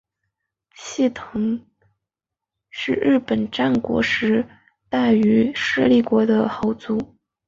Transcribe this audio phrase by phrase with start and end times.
[0.73, 1.67] 细野藤敦
[2.71, 4.43] 是日本战国时
[4.89, 7.15] 代于伊势国的豪族。